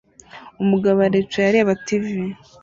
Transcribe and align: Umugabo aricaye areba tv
Umugabo 0.63 0.97
aricaye 1.07 1.47
areba 1.49 1.73
tv 1.85 2.05